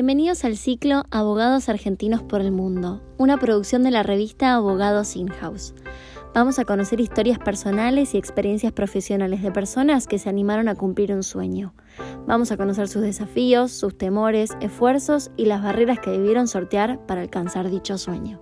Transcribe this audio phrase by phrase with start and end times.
[0.00, 5.74] Bienvenidos al ciclo Abogados Argentinos por el Mundo, una producción de la revista Abogados In-House.
[6.34, 11.12] Vamos a conocer historias personales y experiencias profesionales de personas que se animaron a cumplir
[11.12, 11.74] un sueño.
[12.26, 17.20] Vamos a conocer sus desafíos, sus temores, esfuerzos y las barreras que debieron sortear para
[17.20, 18.40] alcanzar dicho sueño.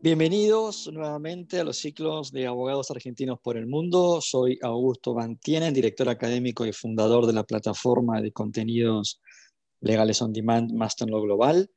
[0.00, 4.20] Bienvenidos nuevamente a los ciclos de Abogados Argentinos por el Mundo.
[4.20, 9.20] Soy Augusto Bantienen, director académico y fundador de la plataforma de contenidos
[9.86, 11.70] legales on demand Master Law Global.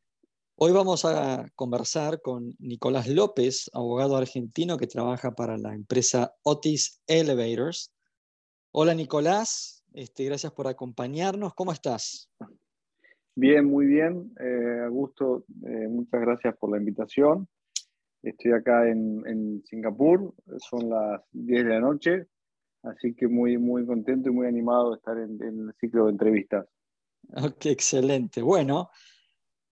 [0.56, 7.02] Hoy vamos a conversar con Nicolás López, abogado argentino que trabaja para la empresa Otis
[7.08, 7.94] Elevators.
[8.72, 11.54] Hola Nicolás, este, gracias por acompañarnos.
[11.54, 12.30] ¿Cómo estás?
[13.36, 14.34] Bien, muy bien.
[14.40, 17.48] Eh, Augusto, eh, muchas gracias por la invitación.
[18.22, 22.28] Estoy acá en, Singapur, son las 10 de la noche,
[22.84, 26.12] así que muy, muy contento y muy animado de estar en, en el ciclo de
[26.12, 26.68] entrevistas.
[27.36, 28.42] Ok, excelente.
[28.42, 28.90] Bueno,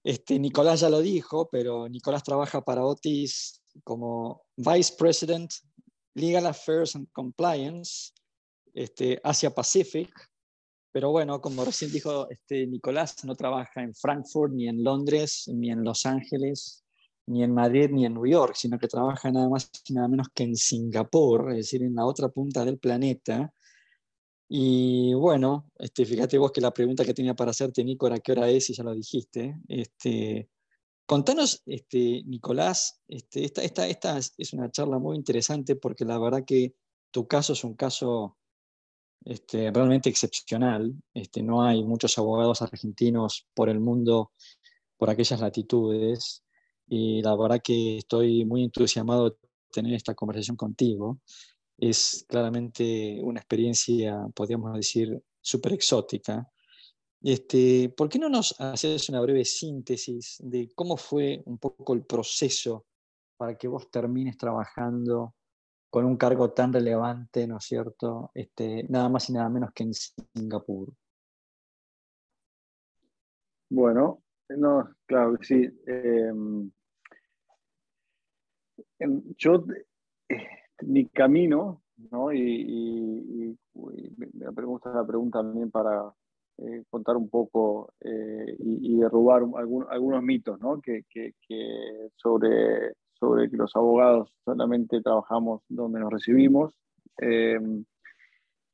[0.04, 5.52] este, Nicolás ya lo dijo, pero Nicolás trabaja para Otis como Vice President
[6.14, 8.12] Legal Affairs and Compliance,
[8.74, 10.10] este, Asia Pacific.
[10.92, 15.70] Pero bueno, como recién dijo este, Nicolás, no trabaja en Frankfurt, ni en Londres, ni
[15.72, 16.84] en Los Ángeles,
[17.28, 20.28] ni en Madrid, ni en New York, sino que trabaja nada más y nada menos
[20.34, 23.54] que en Singapur, es decir, en la otra punta del planeta,
[24.50, 28.32] y bueno, este, fíjate vos que la pregunta que tenía para hacerte, Nico, era qué
[28.32, 29.58] hora es, y ya lo dijiste.
[29.68, 30.50] Este,
[31.06, 36.46] contanos, este, Nicolás, este, esta, esta, esta es una charla muy interesante porque la verdad
[36.46, 36.76] que
[37.12, 38.38] tu caso es un caso
[39.26, 40.96] este, realmente excepcional.
[41.14, 44.32] Este, no hay muchos abogados argentinos por el mundo,
[44.98, 46.44] por aquellas latitudes,
[46.88, 49.38] y la verdad que estoy muy entusiasmado de
[49.72, 51.20] tener esta conversación contigo
[51.78, 56.48] es claramente una experiencia, podríamos decir, súper exótica.
[57.22, 62.06] Este, ¿Por qué no nos haces una breve síntesis de cómo fue un poco el
[62.06, 62.86] proceso
[63.38, 65.36] para que vos termines trabajando
[65.90, 68.32] con un cargo tan relevante, ¿no es cierto?
[68.34, 70.94] Este, nada más y nada menos que en Singapur.
[73.70, 75.82] Bueno, no, claro que sí.
[75.86, 76.72] Em,
[79.00, 79.66] em, yo
[80.30, 80.48] eh,
[80.84, 82.32] mi camino, ¿no?
[82.34, 86.14] Y, me pregunta la pregunta también para
[86.58, 89.44] eh, contar un poco eh, y, derrubar
[89.90, 90.82] algunos mitos, ¿no?
[90.82, 91.04] Que,
[92.16, 96.74] sobre, sobre que los abogados solamente trabajamos donde nos recibimos.
[97.18, 97.86] Em,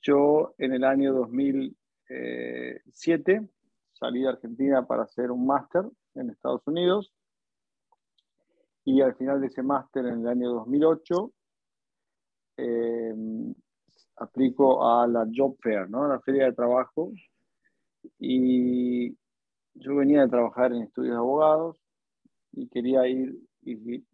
[0.01, 3.49] yo en el año 2007
[3.93, 5.83] salí de Argentina para hacer un máster
[6.15, 7.13] en Estados Unidos
[8.85, 11.31] y al final de ese máster en el año 2008
[12.57, 13.13] eh,
[14.17, 16.07] aplico a la Job Fair, ¿no?
[16.07, 17.11] la feria de trabajo.
[18.19, 19.11] Y
[19.75, 21.81] yo venía de trabajar en estudios de abogados
[22.51, 23.35] y quería ir,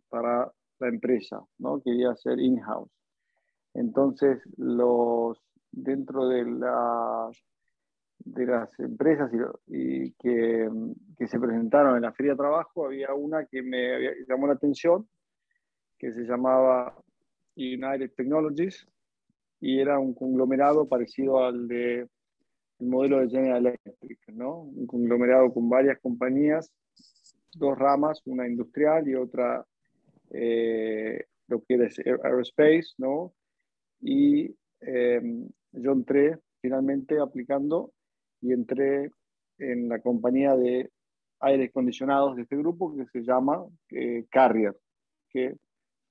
[0.10, 1.82] para la empresa, ¿no?
[1.82, 2.92] quería hacer in-house.
[3.74, 5.38] Entonces, los,
[5.72, 7.30] dentro de, la,
[8.20, 9.32] de las empresas
[9.68, 10.70] y, que,
[11.18, 15.08] que, se presentaron en la feria de trabajo, había una que me llamó la atención,
[15.98, 16.96] que se llamaba
[17.60, 18.88] United Technologies
[19.60, 22.08] y era un conglomerado parecido al de
[22.80, 24.62] el modelo de General Electric, ¿no?
[24.62, 26.72] Un conglomerado con varias compañías,
[27.54, 29.66] dos ramas, una industrial y otra
[30.32, 33.34] eh, lo que es aerospace, ¿no?
[34.00, 37.92] Y em, yo entré finalmente aplicando
[38.42, 39.12] y entré
[39.58, 40.90] en la compañía de
[41.42, 44.76] aire acondicionados de este grupo que se llama eh, Carrier,
[45.30, 45.56] que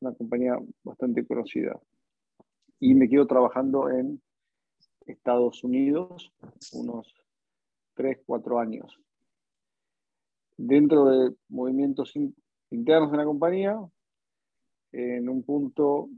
[0.00, 1.78] una compañía bastante conocida.
[2.80, 4.20] Y me quedo trabajando en
[5.06, 6.32] Estados Unidos
[6.72, 7.14] unos
[7.94, 9.00] 3, 4 años.
[10.56, 12.14] Dentro de movimientos
[12.70, 13.78] internos de la compañía,
[14.92, 16.08] en un punto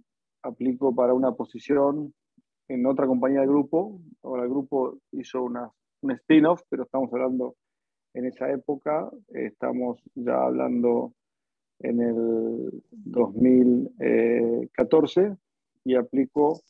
[0.42, 2.14] aplico para una posición
[2.68, 4.00] en otra compañía del grupo.
[4.22, 5.70] Ahora el grupo hizo una,
[6.02, 7.56] un spin-off, pero estamos hablando
[8.14, 11.14] en esa época, estamos ya hablando
[11.80, 15.36] en el 2014
[15.84, 16.62] y aplicó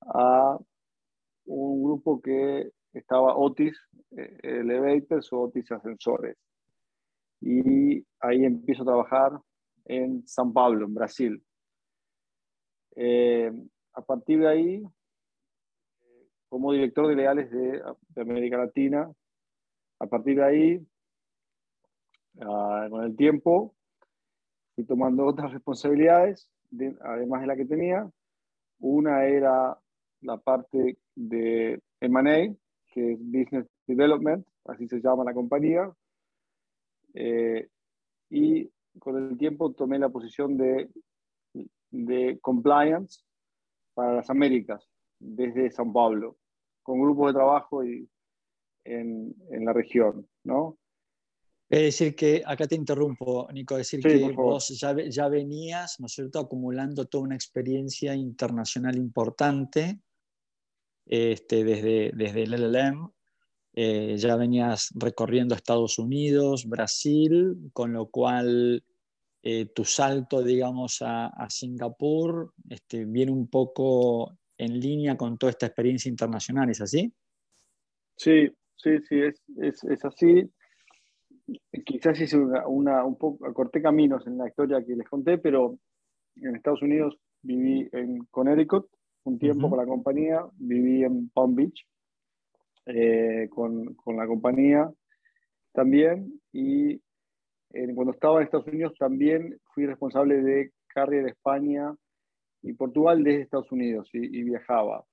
[0.00, 0.58] a
[1.46, 3.78] un grupo que estaba Otis
[4.16, 6.36] eh, Elevators o Otis Ascensores.
[7.40, 9.40] Y ahí empiezo a trabajar
[9.84, 11.42] en San Pablo, en Brasil.
[12.96, 13.52] Eh,
[13.92, 14.82] a partir de ahí,
[16.48, 17.82] como director de leales de,
[18.16, 19.12] América Latina,
[19.98, 20.86] a partir de ahí,
[22.40, 23.75] ah, con el tiempo,
[24.76, 26.50] fui tomando otras responsabilidades,
[27.00, 28.08] además de la que tenía.
[28.78, 29.76] Una era
[30.20, 32.54] la parte de M&A,
[32.92, 35.90] que es Business Development, así se llama la compañía.
[37.14, 37.68] Eh,
[38.28, 40.90] y con el tiempo tomé la posición de,
[41.90, 43.22] de compliance
[43.94, 44.86] para las Américas,
[45.18, 46.36] desde San Pablo,
[46.82, 48.06] con grupos de trabajo y
[48.84, 50.76] en, en la región, ¿no?
[51.68, 56.06] Es decir, que acá te interrumpo, Nico, es decir que vos ya, ya, venías, ¿no
[56.06, 59.98] es cierto?, acumulando toda una experiencia internacional importante
[61.06, 63.10] este, desde, desde el LLM.
[63.72, 68.84] Eh, ya venías recorriendo Estados Unidos, Brasil, con lo cual
[69.42, 75.50] eh, tu salto, digamos, a, a Singapur este, viene un poco en línea con toda
[75.50, 77.12] esta experiencia internacional, ¿es así?
[78.16, 80.48] Sí, sí, sí, es, es, es así
[81.84, 85.78] quizás hice una, un poco, corté caminos en la historia que les conté, pero
[86.36, 88.88] en Estados Unidos viví en Connecticut
[89.24, 91.86] un tiempo con la compañía, viví en Palm Beach
[92.86, 94.90] eh, con, con, la compañía
[95.72, 97.00] también y
[97.72, 101.92] eh, cuando estaba en Estados Unidos también fui responsable de Carrier España
[102.62, 105.04] y Portugal desde Estados Unidos y, viajaba.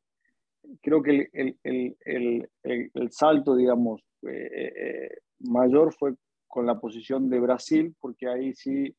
[0.82, 5.10] Creo que el, el, el, el salto, digamos, eh,
[5.44, 6.16] mayor fue
[6.48, 8.96] con la posición de Brasil, porque ahí sí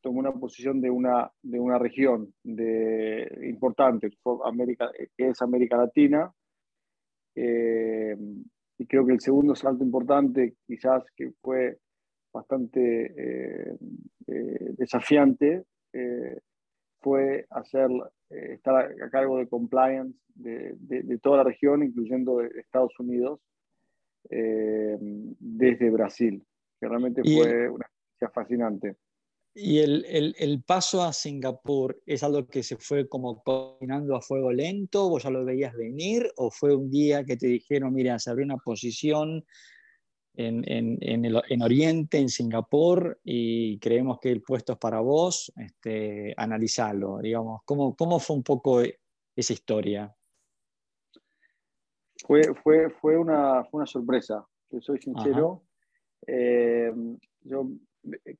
[0.00, 4.10] tomó una posición de una, de una región de, importante,
[4.44, 6.30] América, que es América Latina.
[7.34, 8.16] Eh,
[8.78, 11.78] y creo que el segundo salto importante, quizás que fue
[12.32, 13.76] bastante eh,
[14.26, 15.64] eh, desafiante,
[17.00, 17.88] fue hacer,
[18.28, 23.40] estar a, cargo de compliance de, de, toda la región, incluyendo Estados Unidos,
[24.30, 26.44] desde Brasil
[26.88, 28.96] realmente fue una experiencia fascinante.
[29.56, 34.20] ¿Y el, el, el, paso a Singapur es algo que se fue como coordinando a
[34.20, 35.08] fuego lento?
[35.08, 36.28] ¿Vos ya lo veías venir?
[36.36, 39.44] ¿O fue un día que te dijeron, mira, se abrió una posición
[40.34, 44.98] en, en, en, el, en Oriente, en Singapur, y creemos que el puesto es para
[44.98, 45.52] vos?
[45.56, 47.60] Este, analizarlo, digamos.
[47.64, 48.82] ¿Cómo, ¿Cómo fue un poco
[49.36, 50.12] esa historia?
[52.24, 55.62] Fue, fue, fue, una, fue una sorpresa, que soy sincero.
[56.26, 56.90] Eh,
[57.42, 57.68] yo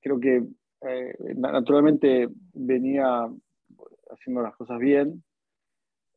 [0.00, 0.42] creo que
[0.80, 3.30] eh, naturalmente venía
[4.10, 5.22] haciendo las cosas bien.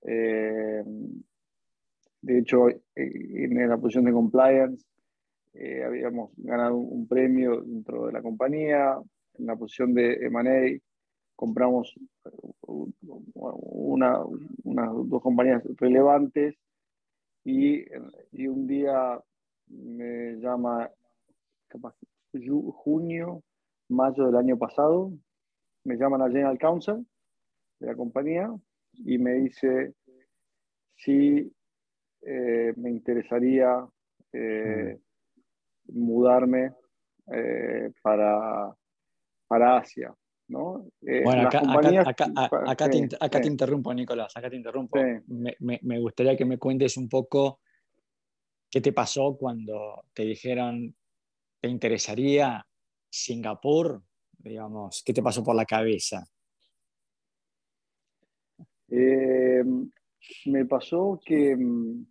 [0.02, 0.82] Eh,
[2.22, 4.86] de hecho, en la posición de compliance
[5.86, 8.98] habíamos ganado un premio dentro de la compañía.
[9.38, 10.80] En la posición de M&A
[11.36, 11.94] compramos
[13.34, 14.20] una,
[14.64, 16.56] unas dos compañías relevantes
[17.48, 17.86] y,
[18.34, 19.18] y un día
[19.68, 20.92] me llama
[21.70, 21.96] capaz,
[22.74, 23.42] junio,
[23.88, 25.14] mayo del año pasado,
[25.86, 27.06] me llaman a General Counsel
[27.80, 28.54] de la compañía
[28.94, 29.94] y me dice
[30.98, 31.50] si
[32.22, 33.88] eh, me interesaría
[34.34, 35.00] eh,
[35.94, 36.74] mudarme
[37.32, 38.76] eh, para,
[39.48, 40.14] para Asia.
[40.48, 40.88] ¿No?
[41.02, 41.62] bueno, acá,
[42.06, 44.98] acá, te, acá te, interrumpo, Nicolás, acá te interrumpo.
[45.28, 47.60] Me, me, me, gustaría que me cuentes un poco
[48.70, 50.96] qué te pasó cuando te dijeron
[51.60, 52.66] ¿Te interesaría
[53.10, 54.04] Singapur?
[54.38, 56.24] Digamos, ¿qué te pasó por la cabeza?
[58.90, 59.64] Eh,
[60.46, 62.06] me pasó que mm,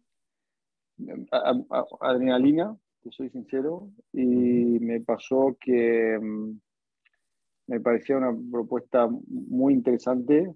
[2.01, 4.27] adrenalina, te soy sincero, y
[4.81, 6.61] me pasó que mm,
[7.67, 10.55] me parecía una propuesta muy interesante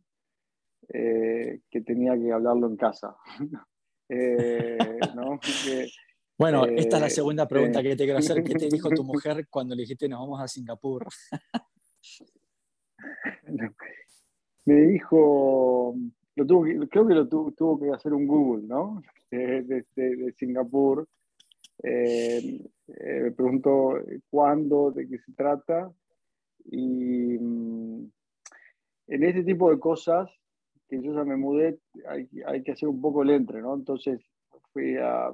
[0.88, 3.16] eh, que tenía que hablarlo en casa.
[4.08, 4.78] eh,
[5.14, 5.38] ¿no?
[6.40, 8.42] Bueno, esta es la eh, segunda pregunta que te quiero hacer.
[8.42, 11.06] ¿Qué te dijo tu mujer cuando le dijiste nos vamos a Singapur?
[14.64, 15.94] Me dijo,
[16.34, 19.02] creo que lo tuvo, que hacer un Google, ¿no?
[19.30, 19.84] De,
[20.38, 21.06] Singapur.
[21.82, 23.94] Eh, eh, me preguntó
[24.30, 25.92] cuándo, de qué se trata.
[26.70, 28.10] Y mm,
[29.08, 30.30] en este tipo de cosas,
[30.88, 33.74] que yo ya me mudé, hay, hay que hacer un poco el entre, ¿no?
[33.74, 34.20] Entonces,
[34.72, 35.32] fui a,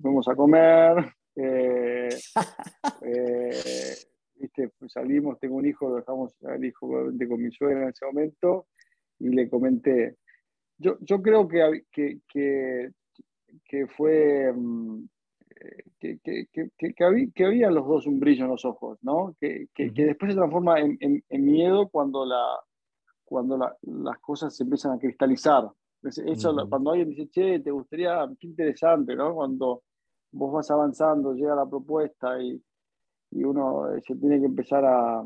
[0.00, 1.04] fuimos a comer,
[1.36, 2.08] eh,
[3.02, 3.94] eh.
[4.78, 8.66] Pues salimos, tengo un hijo, dejamos al hijo con mi suegra en ese momento
[9.18, 10.16] y le comenté.
[10.76, 12.90] Yo, yo creo que, que, que,
[13.64, 15.06] que fue mm,
[15.98, 19.34] que, que, había, que, había, los dos un brillo en los ojos, ¿no?
[19.40, 22.44] que, después se transforma en, en, miedo cuando, la,
[23.24, 25.68] cuando la, las cosas se empiezan a cristalizar.
[26.02, 29.34] Eso, cuando alguien dice, che, te gustaría, qué interesante, ¿no?
[29.34, 29.84] Cuando
[30.32, 32.62] vos vas avanzando, llega la propuesta y,
[33.30, 35.24] y uno eh, se tiene que empezar a,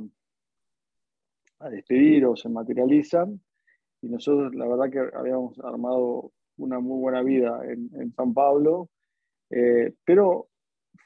[1.58, 3.40] a despedir o se materializan.
[4.02, 8.88] Y nosotros, la verdad que habíamos armado una muy buena vida en, en San Pablo,
[9.50, 10.48] eh, pero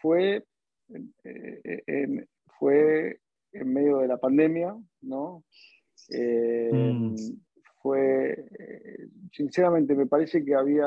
[0.00, 0.44] fue,
[0.88, 3.20] en, fue
[3.52, 5.44] en medio de la pandemia, ¿no?
[6.10, 7.14] Mm.
[7.80, 8.36] Fue,
[9.32, 10.86] sinceramente, me parece que había,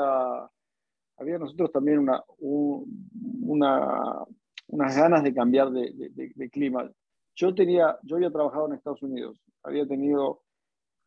[1.18, 4.24] había nosotros también una, una,
[4.68, 5.92] unas ganas de cambiar de,
[6.34, 6.90] de, clima.
[7.34, 10.42] Yo, tenía, yo había trabajado en Estados Unidos, había tenido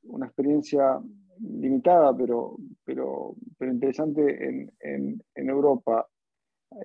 [0.03, 0.99] una experiencia
[1.39, 6.07] limitada, pero, pero, pero interesante en, en, en Europa.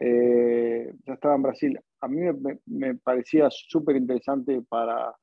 [0.01, 1.81] Eh, ya estaba en Brasil.
[2.01, 5.15] A mí me, me parecía súper interesante para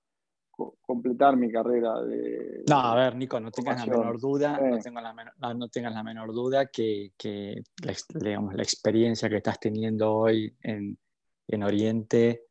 [0.82, 2.63] completar mi carrera de...
[2.70, 5.94] No, a ver, Nico, no tengas la menor duda, no, tengas la menor, no, tengas
[5.94, 10.98] la menor duda que, que la, digamos, la experiencia que estás teniendo hoy en,
[11.48, 12.44] en Oriente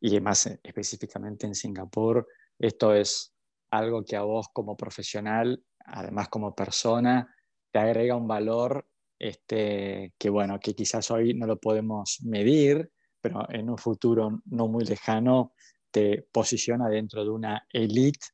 [0.00, 2.26] y más específicamente en Singapur,
[2.58, 3.34] esto es
[3.70, 7.34] algo que a vos como profesional, además como persona,
[7.72, 8.86] te agrega un valor
[9.18, 14.68] este, que bueno, que quizás hoy no lo podemos medir, pero en un futuro no
[14.68, 15.52] muy lejano
[15.90, 18.26] te posiciona dentro de una elite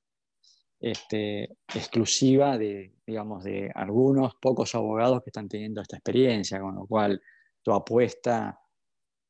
[0.80, 6.86] este, exclusiva de, digamos, de algunos pocos abogados que están teniendo esta experiencia, con lo
[6.86, 7.22] cual
[7.62, 8.58] tu apuesta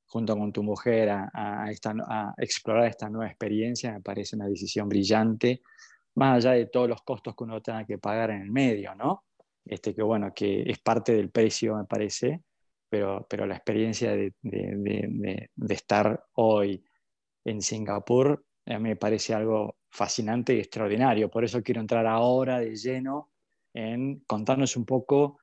[0.07, 4.89] junto con tu mujer a, a, a explorar esta nueva experiencia me parece una decisión
[4.89, 5.63] brillante
[6.15, 9.25] más allá de todos los costos que uno tenga que pagar en el medio, ¿no?
[9.65, 12.43] Este, que bueno, que es parte del precio, me parece,
[12.89, 14.35] pero, pero la experiencia de,
[15.69, 16.85] estar hoy
[17.45, 21.31] en Singapur a mí me parece algo fascinante y extraordinario.
[21.31, 23.31] Por eso quiero entrar ahora de lleno
[23.75, 25.39] en contarnos un poco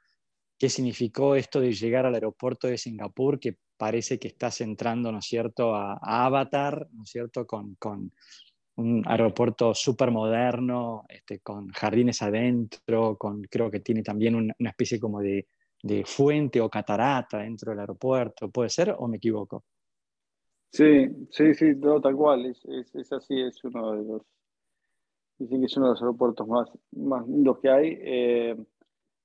[0.58, 5.20] qué significó esto de llegar al aeropuerto de Singapur, que parece que estás entrando, ¿no
[5.20, 7.78] es cierto?, a, Avatar, ¿no es cierto?, con,
[8.80, 15.00] un aeropuerto súper moderno, este, con jardines adentro, con, creo que tiene también una especie
[15.00, 15.48] como de,
[15.84, 18.50] de, fuente o catarata dentro del aeropuerto.
[18.50, 19.64] ¿Puede ser o me equivoco?
[20.72, 22.46] Sí, sí, sí, todo tal cual.
[22.46, 22.64] Es,
[22.96, 24.22] es, así, es uno de los.
[25.38, 27.98] Dicen que es uno de los aeropuertos más, más lindos que hay.
[28.02, 28.56] Eh,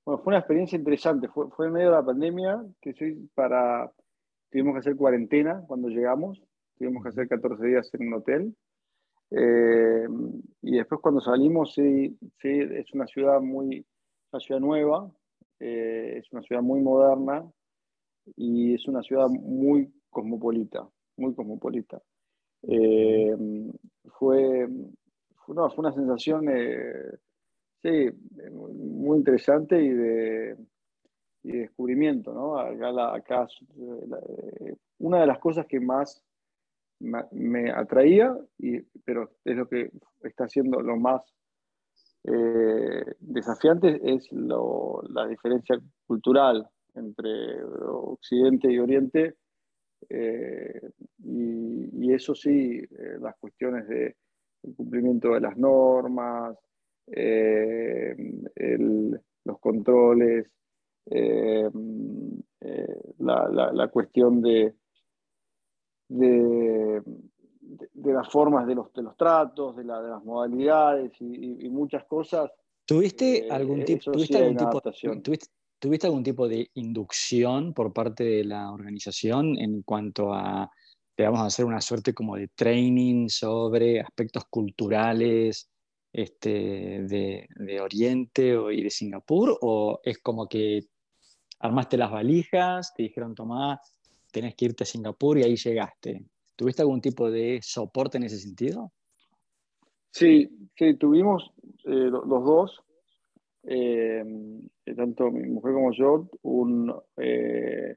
[0.05, 1.29] bueno, fue una experiencia interesante.
[1.29, 3.91] Fue, fue en medio de la pandemia que soy para.
[4.51, 6.43] Tuvimos que hacer cuarentena cuando llegamos.
[6.77, 8.55] Tuvimos que hacer 14 días en un hotel.
[9.31, 10.07] Eh,
[10.63, 13.85] y después cuando salimos, sí, sí, es una ciudad muy,
[14.33, 15.11] una ciudad nueva,
[15.61, 17.45] eh, es una ciudad muy moderna
[18.37, 22.01] y es una ciudad muy cosmopolita, muy cosmopolita.
[22.63, 23.37] Eh,
[24.19, 24.69] fue,
[25.37, 26.47] fue, fue, una sensación,
[27.83, 28.11] sí,
[28.53, 30.57] muy interesante y de,
[31.43, 32.59] y descubrimiento, ¿no?
[32.59, 33.47] Acá,
[34.99, 36.25] una de las cosas que más
[37.05, 39.91] me, atraía, y, pero es lo que
[40.23, 41.23] está haciendo lo más
[42.27, 49.35] eh, desafiante, es la diferencia cultural entre Occidente y Oriente.
[50.09, 54.17] Eh, y, eso sí, eh, las cuestiones de
[54.77, 56.57] cumplimiento de las normas,
[59.45, 60.47] los controles,
[63.19, 64.75] la, cuestión de,
[66.09, 67.03] de,
[67.93, 72.05] de, las formas de los, de los tratos, de, la, de las modalidades y, muchas
[72.05, 72.51] cosas.
[72.85, 74.81] ¿Tuviste eh, algún, tipo, ¿tuviste, algún tipo,
[75.79, 81.65] ¿tuviste, algún tipo de inducción por parte de la organización en cuanto a, a hacer
[81.65, 85.71] una suerte como de training sobre aspectos culturales
[86.13, 86.51] este,
[87.03, 89.59] de, de Oriente y de Singapur?
[89.63, 90.87] ¿O es como que
[91.65, 93.81] armaste las valijas, te dijeron, tomá,
[94.35, 96.25] tenés que irte a Singapur y ahí llegaste.
[96.57, 98.93] ¿Tuviste algún tipo de soporte en ese sentido?
[100.11, 101.53] Sí, sí tuvimos
[101.85, 102.83] eh, los dos,
[103.63, 104.25] eh,
[104.97, 106.29] tanto mi mujer como yo,
[107.17, 107.97] eh,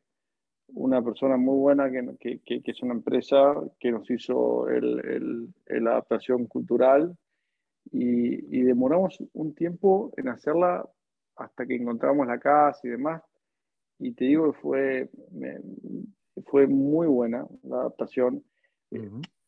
[0.70, 1.90] una persona muy buena
[2.20, 7.16] que, es una empresa que nos hizo la adaptación cultural
[7.92, 10.88] y, demoramos un tiempo en hacerla
[11.36, 13.22] hasta que encontramos la casa y demás.
[14.00, 15.10] Y te digo que fue,
[16.46, 18.44] fue muy buena la adaptación.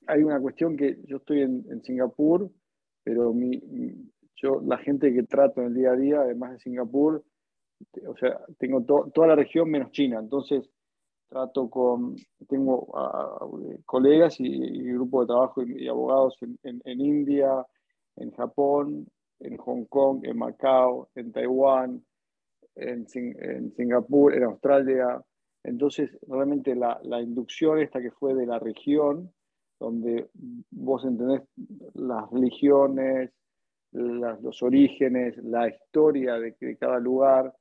[0.07, 2.49] Hay una cuestión que yo estoy en, Singapur,
[3.03, 3.61] pero mi,
[4.35, 7.23] yo, la gente que trato en el día a día, además de Singapur,
[8.07, 10.69] o sea, tengo toda la región menos China, entonces
[11.29, 12.15] trato con,
[12.47, 12.87] tengo
[13.85, 17.65] colegas y, y, grupo de trabajo y, abogados en, en, India,
[18.15, 19.07] en Japón,
[19.39, 22.03] en Hong Kong, en Macao, en Taiwán,
[22.75, 25.23] en, en Singapur, en Australia,
[25.63, 29.31] entonces, realmente la, inducción esta que fue de la región,
[29.79, 30.29] donde
[30.71, 31.41] vos entendés
[31.93, 33.31] las religiones,
[33.91, 37.53] los orígenes, la historia de, cada lugar,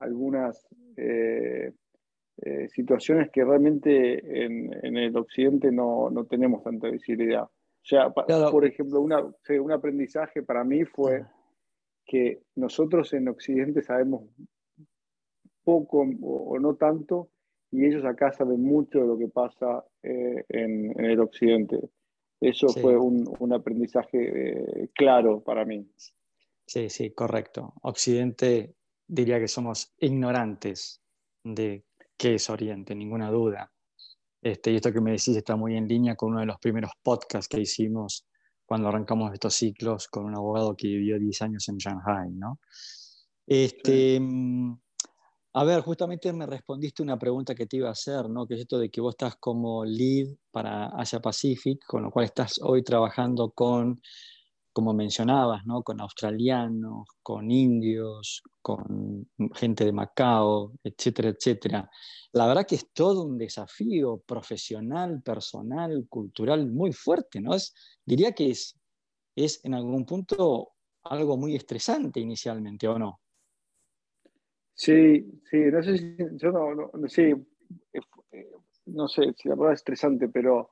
[0.00, 1.72] algunas, eh,
[2.42, 7.44] eh, situaciones que realmente en, el occidente no, tenemos tanta visibilidad.
[7.44, 11.24] O sea, por ejemplo, un aprendizaje para mí fue
[12.04, 14.24] que nosotros en occidente sabemos
[15.64, 17.30] poco o, no tanto
[17.70, 21.90] y ellos acá saben mucho de lo que pasa eh, en, el occidente.
[22.40, 25.88] Eso fue un, aprendizaje eh, claro para mí.
[26.66, 27.74] Sí, sí, correcto.
[27.82, 28.74] Occidente
[29.06, 31.00] diría que somos ignorantes
[31.42, 31.84] de
[32.16, 33.72] qué es Oriente, ninguna duda.
[34.42, 36.92] Este, y esto que me decís está muy en línea con uno de los primeros
[37.02, 38.26] podcasts que hicimos
[38.64, 42.58] cuando arrancamos estos ciclos con un abogado que vivió 10 años en Shanghai, ¿no?
[43.46, 44.76] Este, mm,
[45.58, 48.46] A ver, justamente me respondiste una pregunta que te iba a hacer, ¿no?
[48.46, 52.26] Que es esto de que vos estás como lead para Asia Pacific, con lo cual
[52.26, 53.98] estás hoy trabajando con
[54.74, 55.82] como mencionabas, ¿no?
[55.82, 61.90] con australianos, con indios, con gente de Macao, etcétera, etcétera.
[62.32, 67.52] La verdad que es todo un desafío profesional, personal, cultural muy fuerte, ¿no?
[68.04, 68.78] Diría que es,
[69.34, 70.72] es en algún punto
[71.04, 73.20] algo muy estresante inicialmente, ¿o no?
[74.76, 78.50] Sí, sí, no sé si, yo no, no, sí, eh, eh,
[78.86, 80.70] no sé si la palabra es estresante, pero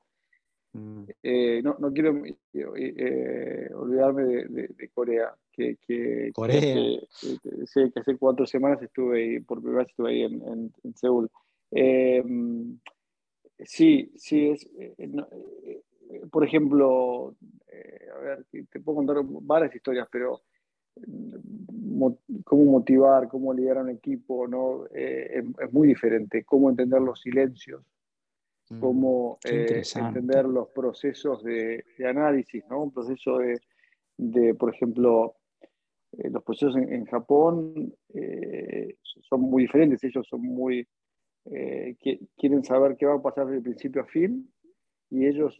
[0.75, 1.03] Mm.
[1.23, 6.59] Eh, no, no, quiero eh, eh, olvidarme de, Corea, que, que, Corea.
[6.59, 7.07] Que,
[7.41, 11.31] que, hace cuatro semanas estuve ahí, por primera vez estuve ahí en, en, Seúl.
[13.59, 14.67] sí, sí, es,
[16.29, 17.35] por ejemplo,
[18.13, 20.41] a ver, te puedo contar varias historias, pero
[22.43, 24.85] cómo motivar, cómo liderar un equipo, ¿no?
[24.87, 27.83] es, es, muy diferente, cómo entender los silencios,
[28.69, 32.83] Mm, cómo eh, entender los procesos de, análisis, ¿no?
[32.83, 33.37] Un proceso
[34.17, 35.35] de, por ejemplo,
[36.13, 40.87] eh, los procesos en, Japón eh, son muy diferentes, ellos son muy,
[41.43, 44.51] que, quieren saber qué va a pasar desde principio a fin
[45.11, 45.59] y ellos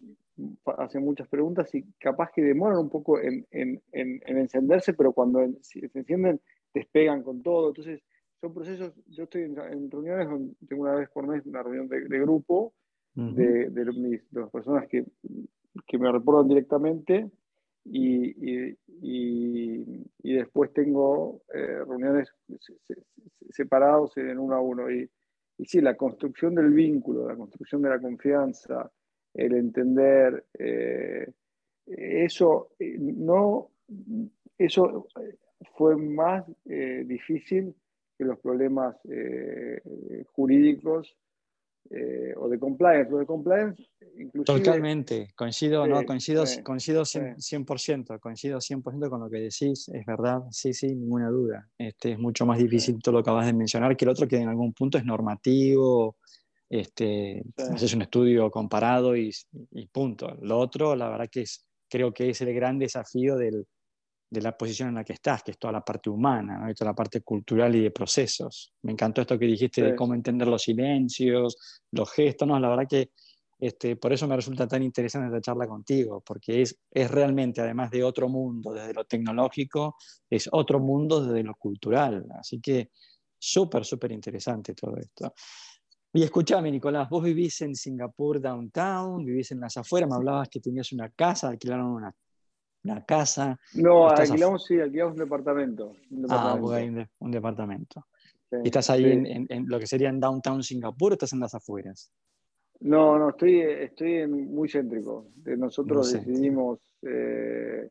[0.78, 3.46] hacen muchas preguntas y capaz que demoran un poco en,
[3.92, 6.42] encenderse, pero cuando se encienden
[6.74, 7.70] despegan con todo.
[7.70, 8.02] Entonces,
[8.42, 9.56] son procesos, yo estoy en,
[9.90, 10.28] reuniones,
[10.68, 12.74] tengo una vez por mes una reunión de grupo,
[13.16, 15.06] de, de, las personas que,
[15.88, 17.32] que, me reportan directamente
[17.86, 18.78] y, y,
[20.22, 22.30] y, después tengo eh, reuniones
[23.52, 24.92] separados en uno a uno.
[24.92, 25.10] Y,
[25.58, 28.92] y sí, la construcción del vínculo, la construcción de la confianza,
[29.36, 31.32] el entender, eh,
[31.86, 33.70] eso, eh, no,
[34.58, 35.08] eso
[35.76, 37.76] fue más difícil
[38.18, 38.96] que los problemas
[40.34, 41.16] jurídicos
[41.92, 43.14] eh, o de compliance.
[43.14, 43.84] o de compliance,
[44.44, 46.04] Totalmente, coincido, ¿no?
[46.04, 51.70] coincido, coincido 100%, coincido 100% con lo que decís, es verdad, sí, sí, ninguna duda.
[51.78, 54.38] Este, es mucho más difícil todo lo que acabas de mencionar que el otro que
[54.38, 56.16] en algún punto es normativo,
[56.70, 59.32] este, haces un estudio comparado y,
[59.72, 60.36] y, punto.
[60.42, 63.68] Lo otro, la verdad que es, creo que es el gran desafío del,
[64.30, 66.74] de la posición en la que estás, que es toda la parte humana, ¿no?
[66.74, 68.74] toda la parte cultural y de procesos.
[68.82, 72.60] Me encantó esto que dijiste de cómo entender los silencios, los gestos, ¿no?
[72.60, 73.12] la verdad que
[73.58, 77.90] este, por eso me resulta tan interesante esta charla contigo, porque es, es realmente, además
[77.90, 79.96] de otro mundo desde lo tecnológico,
[80.30, 82.26] es otro mundo desde lo cultural.
[82.38, 82.90] Así que
[83.40, 85.34] súper, súper interesante todo esto.
[86.16, 90.62] Y escúchame, Nicolás, vos vivís en Singapur downtown, vivís en las afueras, me hablabas que
[90.62, 92.16] tenías una casa, alquilaron una
[92.86, 93.60] una casa.
[93.74, 95.96] No, alquilamos, sí, alquilamos un departamento.
[96.12, 98.06] Un ah, un, departamento.
[98.64, 102.12] ¿Y estás ahí en, lo que sería en downtown Singapur o estás en las afueras?
[102.80, 105.28] No, no, estoy, estoy muy céntrico.
[105.46, 107.90] Nosotros decidimos, eh,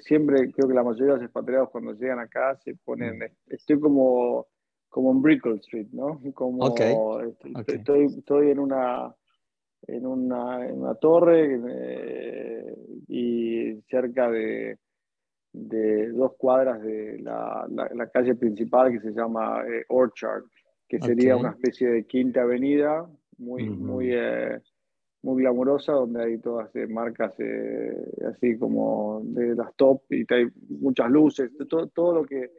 [0.00, 3.52] siempre creo que la mayoría de los expatriados cuando llegan acá se ponen, mm.
[3.52, 4.46] estoy como,
[4.92, 6.20] como en Brickell Street, ¿no?
[6.34, 6.66] Como
[7.66, 9.12] Estoy, estoy en una
[9.86, 12.76] en una, en una torre eh,
[13.08, 14.78] y cerca de,
[15.50, 20.44] de, dos cuadras de la, la, calle principal que se llama eh, Orchard,
[20.86, 24.60] que sería una especie de quinta avenida muy, muy, eh,
[25.22, 27.34] muy glamurosa, donde hay todas marcas
[28.28, 32.50] así como de las top y hay muchas luces, todo, todo lo que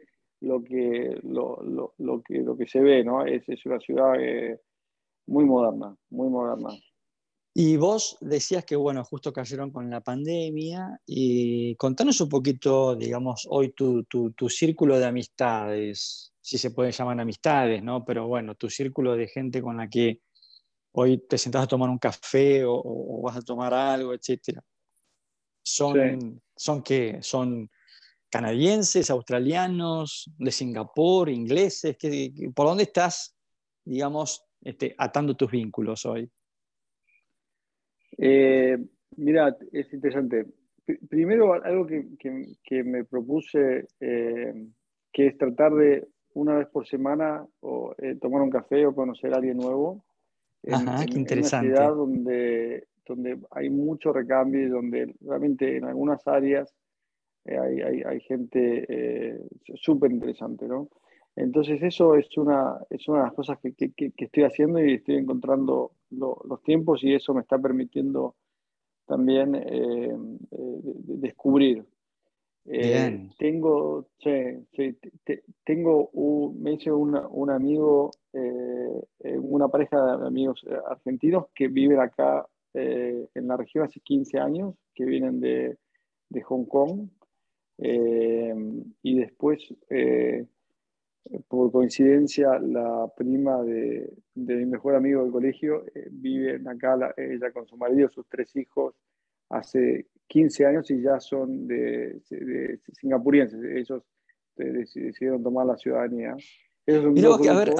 [0.44, 3.24] lo que lo, lo, lo, que lo que se ve, ¿no?
[3.24, 4.14] Es, es una ciudad
[5.26, 6.70] muy moderna, muy moderna.
[7.56, 13.46] Y vos decías que, bueno, justo cayeron con la pandemia y contanos un poquito, digamos,
[13.48, 18.04] hoy tu, tu, tu, círculo de amistades, si se puede llamar amistades, ¿no?
[18.04, 20.20] Pero bueno, tu círculo de gente con la que
[20.96, 24.60] hoy te sentás a tomar un café o, vas a tomar algo, etcétera.
[25.62, 27.18] ¿Son, ¿Son qué?
[27.22, 27.70] ¿Son
[28.34, 31.96] canadienses, australianos, de Singapur, ingleses?
[31.96, 33.36] ¿Qué, ¿Por dónde estás
[33.84, 36.28] digamos, este, atando tus vínculos hoy?
[38.18, 38.76] Eh,
[39.16, 40.46] mira, es interesante.
[41.08, 44.66] primero, algo que, me propuse, eh,
[45.12, 49.32] que es tratar de una vez por semana o, eh, tomar un café o conocer
[49.32, 50.04] a alguien nuevo.
[50.72, 51.68] Ajá, qué interesante.
[51.68, 56.74] En una ciudad donde, donde hay mucho recambio y donde realmente en algunas áreas
[57.46, 59.38] hay, hay, gente
[59.74, 60.88] súper interesante, ¿no?
[61.36, 65.16] Entonces eso es una, es una de las cosas que, que, estoy haciendo y estoy
[65.16, 68.36] encontrando los tiempos y eso me está permitiendo
[69.06, 70.16] también eh,
[70.50, 70.80] eh,
[71.20, 71.84] descubrir.
[72.66, 74.06] Eh, tengo,
[75.64, 78.10] tengo un, me hice un amigo,
[79.22, 85.04] una pareja de amigos argentinos que viven acá en la región hace 15 años, que
[85.04, 85.76] vienen de,
[86.30, 87.08] de Hong Kong.
[87.78, 89.74] Y después
[91.48, 97.66] por coincidencia, la prima de, mi mejor amigo del colegio eh, vive acá, ella con
[97.66, 98.94] su marido, sus tres hijos,
[99.48, 102.20] hace 15 años y ya son de,
[103.00, 103.60] singapurienses.
[103.62, 104.02] Ellos
[104.58, 106.36] eh, decidieron tomar la ciudadanía.
[106.86, 107.72] a ver,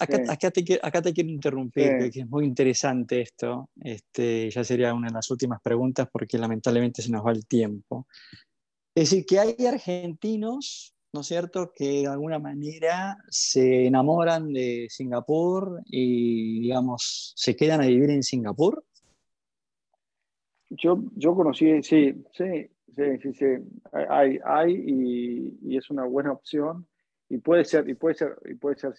[0.00, 3.68] acá, te, quiero interrumpir, que es muy interesante esto.
[3.82, 8.06] Este, ya sería una de las últimas preguntas porque lamentablemente se nos va el tiempo.
[8.96, 14.86] Es decir, que hay argentinos ¿no es cierto?, que de alguna manera se enamoran de
[14.90, 18.84] Singapur y, digamos, se quedan a vivir en Singapur?
[20.68, 23.46] Yo, yo conocí, sí, sí, sí, sí,
[24.10, 24.74] hay, hay
[25.62, 26.86] y, es una buena opción.
[27.30, 28.92] Y puede ser, y puede ser, y puede ser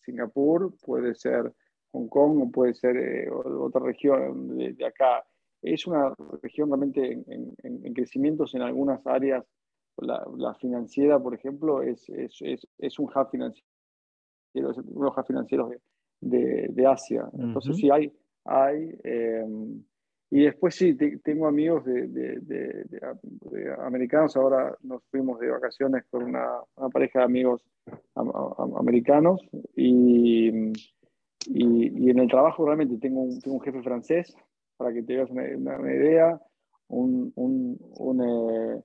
[0.00, 1.52] Singapur, puede ser
[1.92, 5.22] Hong Kong o puede ser eh, otra región de, acá.
[5.62, 7.24] Es una región realmente en,
[7.62, 9.44] en, en crecimientos en algunas áreas
[10.00, 13.66] la, financiera, por ejemplo, es, es, es, es, un hub financiero,
[14.54, 15.70] es uno de los hubs financieros
[16.20, 17.28] de, de, Asia.
[17.38, 18.12] Entonces, sí, hay.
[18.44, 19.82] hay em,
[20.30, 20.94] y después sí,
[21.24, 22.84] tengo amigos de, de,
[23.78, 24.36] americanos.
[24.36, 27.64] Ahora nos fuimos de vacaciones con una, una pareja de amigos
[28.14, 29.40] americanos.
[29.74, 30.72] Y, y,
[31.46, 34.36] y, en el trabajo realmente tengo un, tengo un jefe francés,
[34.78, 36.40] para que te hagas una, una, idea,
[36.88, 38.82] un, un, un eh,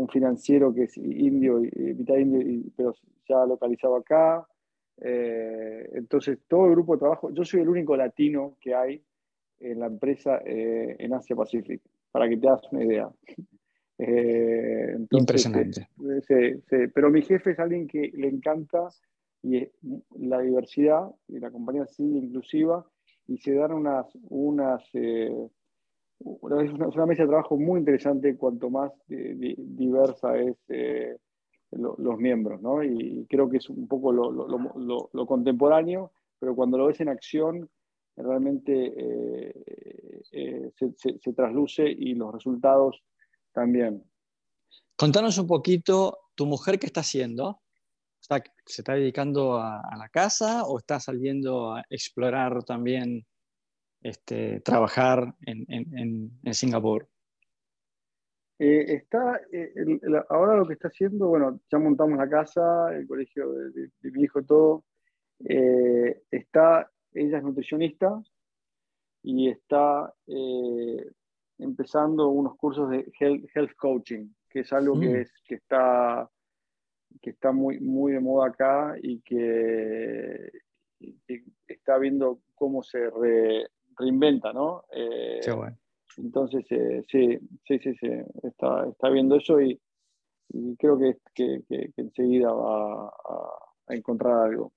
[0.00, 2.94] un financiero que es indio, mitad indio, pero
[3.28, 4.46] ya localizado acá.
[5.00, 9.02] Eh, entonces, todo el grupo de trabajo, yo soy el único latino que hay
[9.58, 13.10] en la empresa eh, en Asia Pacífico, para que te hagas una idea.
[14.02, 15.90] Eh, Impresionante.
[16.26, 18.88] Sí, sí, pero mi jefe es alguien que le encanta
[19.42, 19.68] y
[20.18, 22.82] la diversidad, y la compañía es inclusiva,
[23.30, 30.36] y se dan unas, unas es una, mesa de trabajo muy interesante cuanto más diversa
[30.36, 31.16] es eh,
[31.70, 32.82] los miembros, ¿no?
[32.82, 37.70] Y creo que es un poco lo, contemporáneo, pero cuando lo ves en acción,
[38.16, 39.54] realmente eh,
[40.32, 43.00] eh, se, trasluce y los resultados
[43.52, 44.02] también.
[44.96, 47.60] Contanos un poquito, ¿tu mujer qué está haciendo?
[48.20, 53.26] ¿Se está dedicando a la casa o está saliendo a explorar también
[54.02, 57.08] este, trabajar en, en, en Singapur?
[58.62, 59.72] Eh, está, eh,
[60.28, 64.42] ahora lo que está haciendo, bueno, ya montamos la casa, el colegio de, mi hijo,
[64.42, 64.84] todo.
[65.38, 68.22] Eh, está, ella es nutricionista
[69.22, 70.12] y está
[71.56, 75.16] empezando unos cursos de health, coaching, que es algo que, mm.
[75.16, 76.28] es, que está,
[77.20, 80.50] que está muy, muy de moda acá y que,
[81.66, 84.84] está viendo cómo se re, reinventa, ¿no?
[84.92, 85.40] Eh,
[86.16, 88.08] entonces, eh, sí, sí, sí, sí,
[88.42, 89.80] está, está viendo eso y,
[90.78, 94.72] creo que, que, enseguida va a, encontrar algo.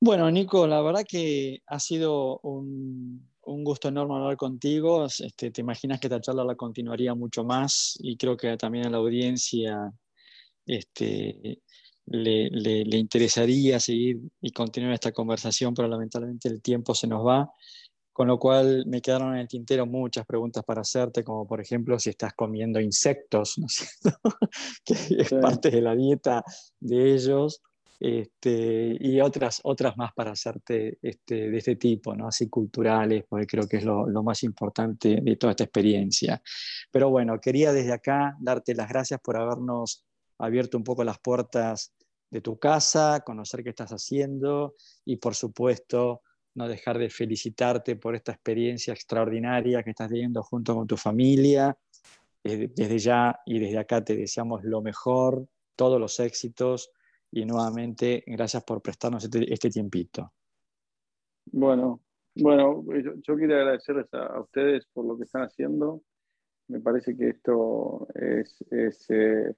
[0.00, 5.06] Bueno, Nico, la verdad que ha sido un, un gusto enorme hablar contigo.
[5.06, 8.90] Este, te imaginas que esta charla la continuaría mucho más y creo que también a
[8.90, 9.92] la audiencia
[10.66, 11.60] este,
[12.06, 17.50] le, le, interesaría seguir y continuar esta conversación, pero lamentablemente el tiempo se nos va,
[18.12, 21.98] con lo cual me quedaron en el tintero muchas preguntas para hacerte, como por ejemplo
[21.98, 24.20] si estás comiendo insectos, ¿no es cierto?
[24.84, 26.44] que es parte de la dieta
[26.80, 27.62] de ellos.
[28.00, 32.26] Este, y otras, otras más para hacerte este, de este tipo, ¿no?
[32.28, 36.42] así culturales, porque creo que es lo, lo, más importante de toda esta experiencia.
[36.90, 40.04] Pero bueno, quería desde acá darte las gracias por habernos
[40.38, 41.92] abierto un poco las puertas
[42.30, 46.22] de tu casa, conocer qué estás haciendo y por supuesto
[46.54, 51.76] no dejar de felicitarte por esta experiencia extraordinaria que estás teniendo junto con tu familia.
[52.42, 56.90] Desde ya y desde acá te deseamos lo mejor, todos los éxitos
[57.30, 60.32] y nuevamente gracias por prestarnos este, este tiempito.
[61.46, 62.00] Bueno,
[62.36, 62.84] bueno,
[63.22, 66.02] yo, quiero agradecerles a, ustedes por lo que están haciendo.
[66.68, 68.56] Me parece que esto es,
[69.08, 69.54] eh,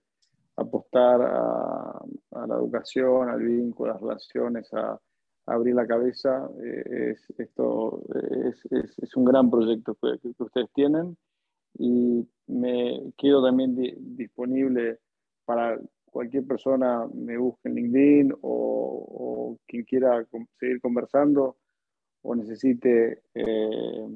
[0.57, 4.99] apostar a, la educación, al vínculo, a las relaciones, a,
[5.47, 6.49] abrir la cabeza.
[6.63, 8.03] Eh, es, esto
[9.01, 11.17] es, un gran proyecto que, ustedes tienen
[11.79, 13.77] y me quedo también
[14.17, 14.99] disponible
[15.45, 15.79] para
[16.17, 20.27] cualquier persona me busque en LinkedIn o, quien quiera
[20.59, 21.59] seguir conversando
[22.23, 24.09] o necesite eh,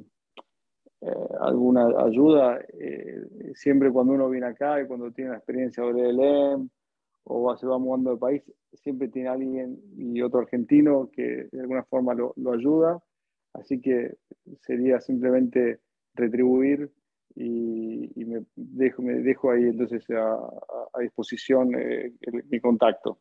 [1.03, 6.13] eh, alguna ayuda, eh, siempre cuando uno viene acá y cuando tiene la experiencia de
[6.13, 6.69] LLM
[7.25, 8.43] o se va mudando de país,
[8.75, 13.03] siempre tiene alguien y otro argentino que de alguna forma lo, lo ayuda.
[13.53, 14.17] Así que
[14.61, 15.81] sería simplemente
[16.15, 16.91] retribuir
[17.35, 22.13] y, me, dejo, me dejo ahí entonces a, disposición eh,
[22.51, 23.19] mi contacto.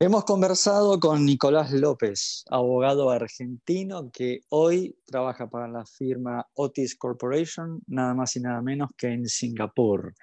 [0.00, 7.82] Hemos conversado con Nicolás López, abogado argentino que hoy trabaja para la firma Otis Corporation,
[7.88, 10.14] nada más y nada menos que en Singapur.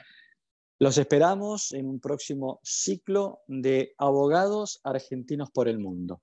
[0.79, 6.21] Los esperamos en un próximo ciclo de abogados argentinos por el mundo.